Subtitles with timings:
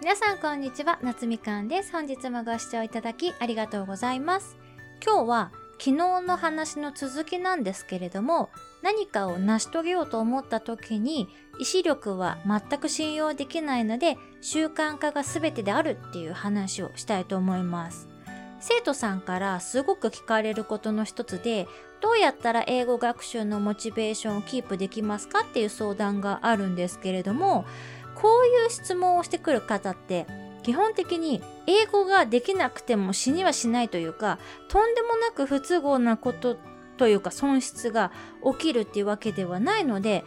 [0.00, 1.90] 皆さんこんにちは夏みかんです。
[1.90, 4.56] 本日もご視聴いただきありがとうございます。
[5.04, 8.50] 今日は昨日の話の続きなんですけれども
[8.80, 11.28] 何かを成し遂げようと思った時に
[11.58, 18.08] 意志力は全く信用できないので習慣化が全てであるっていう話をしたいと思います。
[18.60, 21.66] 生徒さんからすごく聞かれることの一つで
[22.00, 27.66] どうやったら英語学習のモチベーションをキープできますかっていう相談があるんですけれども
[28.20, 30.26] こういう質問をしてくる方って
[30.64, 36.58] 基本的に英語ができなくても死にはしないというかとんでもなく不都合なこと
[36.96, 38.10] というか損失が
[38.52, 40.24] 起きるっていうわけではないので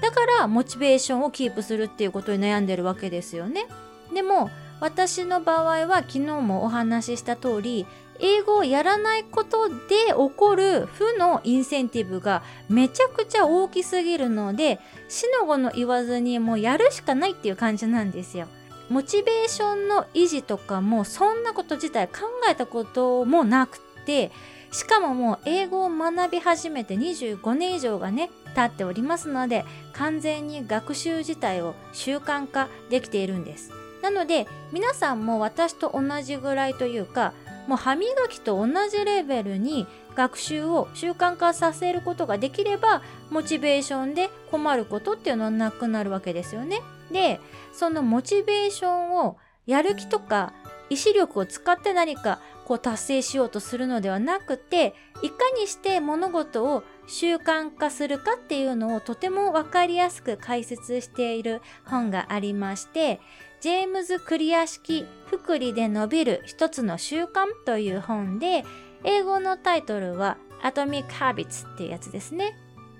[0.00, 3.66] だからモチベーションをキープするっていうことに悩んでるわけですよね。
[4.12, 4.50] でも
[4.80, 7.86] 私の場合は昨日もお話しした通り
[8.20, 9.74] 英語をやらないことで
[10.08, 18.48] 起こる負のインセンティブがめちゃくちゃ大きすぎるので死の子の言わずにもうやるしかないっていう感じなんですよ。
[18.88, 24.30] モチベーションの維持とかもそんなこと自体考えたこともなくて
[24.70, 33.72] しかももう英語を学び始めて25年以上がね経っておりますので完全に学習自体を習慣化できているんです。
[34.02, 37.32] なので皆さんも私と同じぐらいというか
[37.66, 46.80] もう歯磨きと同じレベルに学習を習慣化させることができればモチベーションで困ることっていうのはなくなるわけですよね。
[47.12, 47.40] で
[47.72, 49.36] そのモチベーションを
[49.66, 50.52] やる気とか
[50.88, 63.20] 意志力を使って何かこう達成しようとするのではなくていかにして物事を習慣化するかっていうのをとても分かりやすく解説している本がありまして
[63.60, 68.64] ジェームズ・クリア式福利で伸びる一つの習慣という本で
[69.04, 72.56] 英語のタイトルは Atomic Habits っていうやつですね。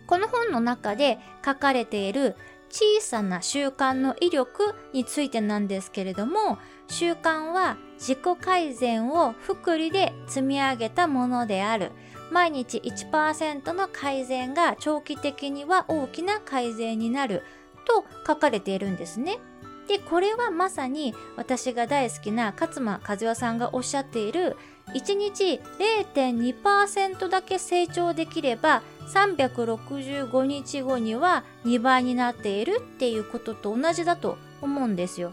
[0.07, 2.37] この本の中で書かれている
[2.71, 11.93] 小さな習慣の威力についてなんですけれども習慣は自己改善を福利で積み上げたものである
[12.31, 17.43] 毎日1%の改善が長期的には大きな改善になる
[17.87, 19.39] と書かれているんですね。
[19.87, 24.57] でこれはまさに私が大好きな勝間和代さんがおっしゃっている
[24.95, 25.61] 1日
[26.13, 35.33] 0.2%だけ成長できれば365日後には2倍になっているっていうことと同じだと思うんですよ。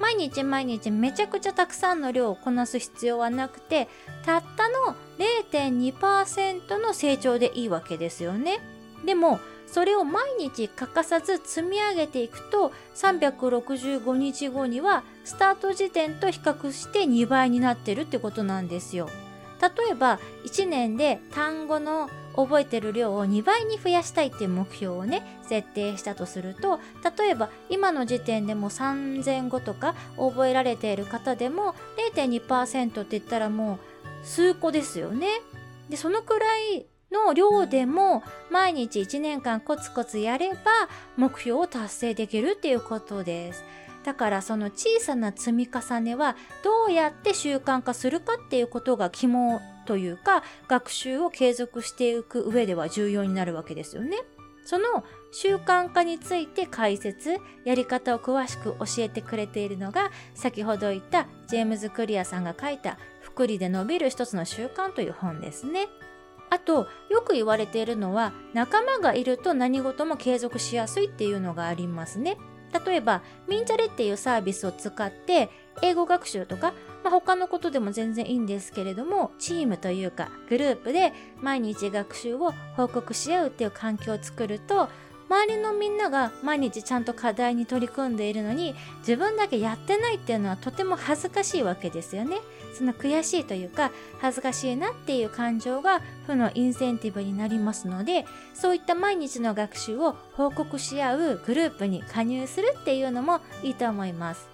[0.00, 3.88] 毎日毎日めちゃくちゃたくさんの量をこなす必要はなくて
[4.24, 4.96] たったの
[5.52, 8.58] 0.2%の成長でいいわけですよね。
[9.04, 19.08] でもそれを毎日欠かさず積み上げていくと365日後にはスタート時点と比較して2倍になってるってことなんですよ。
[19.60, 26.80] 例えば1年で単語の覚えてる量を2倍に増やしたいっていう目標をね設定したとすると
[27.18, 31.74] 例えば今の時点でも3000語とか覚えられている方でも
[32.14, 33.78] 0.2%って言ったらも
[34.22, 35.28] う数個ですよね。
[35.88, 40.58] でそのくらいの量でも毎日1年間コツコツやれば
[41.16, 43.64] 目標を達成できるっていうことです。
[44.04, 54.18] だからその小さな積み重ねはどうやって習慣化するかっていうことが肝というか学習を継続していく上では重要になるわけですよね。
[54.64, 65.88] その習慣化について解説、やり方を詳しく教えてくれているのが先ほど言ったジェームズ・クリアさんが書いた福利で伸びる一つの習慣という本ですね。
[66.50, 72.36] あとよく言われているのは仲間がいると何事も継続しやすいっていうのがありますね。
[72.86, 75.50] 例えばミンチャレっていうサービスを使って
[75.82, 84.88] 英語学習とか、まあ、他のことでも全然いいんですけれどもチームというかグループで毎日学習を報告し合うっていう環境を作ると
[85.28, 92.38] 周りのみんなが毎日ちゃんと課題に取り組んでいるのに自分だけやってないっていうのはとても恥ずかしいわけですよね。
[92.74, 104.48] その悔しいというか恥ずかしいなっていう感情が負のインセンティブになりますのでそういった毎日の学習を報告し合うグループに加入するっていうのもいいと思います。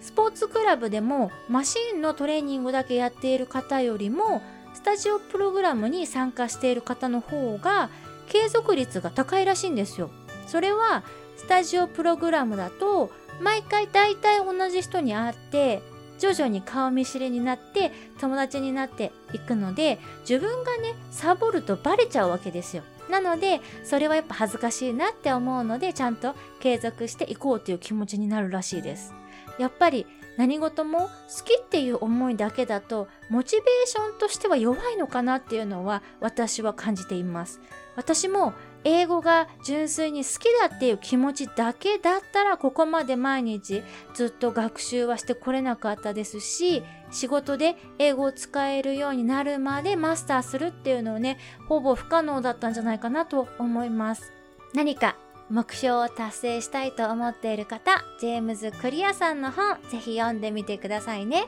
[0.00, 4.42] スポーツクラブでもマシンのトレーニングだけやっている方よりも
[4.74, 7.88] スタジオプログラムに参加している方の方が
[8.32, 10.08] 継続率が高いらしいんですよ。
[10.46, 11.04] それは
[11.36, 13.10] スタジオプログラムだと
[13.42, 15.82] 毎回大体同じ人に会って
[16.18, 22.84] 徐々に顔見知りになって友達になっていくので自分がねサボるとバレちゃうわけですよ。
[23.10, 29.12] なのでそれはやっぱ恥ずかしいなって思うのでちゃんと継続していこうという気持ちになるらしいです。
[29.58, 30.06] やっぱり
[30.38, 31.08] 何事も好
[31.44, 37.60] きっていう思いだけだとモチベーションとしては弱いのかなっていうのは私は感じています。
[37.96, 38.54] 私も
[38.84, 43.82] 英語が純粋に好きだっていう気持ちだけだったらここまで毎日
[44.14, 54.32] ずっと学習はしてこれなかったですし仕事で英語を使えるようになるまでマスターするっていうのをねほぼ不可能だったんじゃないかなと思います。
[54.74, 55.16] 何か
[55.50, 61.44] 目標を達成したいと思っている方ジェームズ・クリアさんの本ぜひ読んでみてくださいね。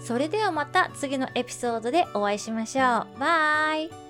[0.00, 3.18] それではまた次のエピソードでお会いしましょう。
[3.18, 4.07] バイ。